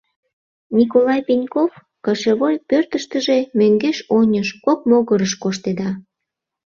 [0.77, 1.71] Николай Пеньков
[2.05, 5.89] кошевой пӧртыштыжӧ мӧҥгеш-оньыш кок могырыш коштеда.